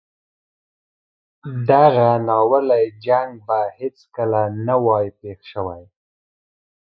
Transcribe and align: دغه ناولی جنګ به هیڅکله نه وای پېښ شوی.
دغه 1.69 2.09
ناولی 2.27 2.85
جنګ 3.05 3.29
به 3.47 3.59
هیڅکله 3.79 4.41
نه 4.67 4.75
وای 4.85 5.05
پېښ 5.19 5.39
شوی. 5.51 5.83